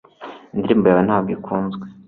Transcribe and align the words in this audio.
Indirimbo 0.53 0.85
yawe 0.89 1.01
ntabwo 1.07 1.31
ikunzwe 1.37 1.85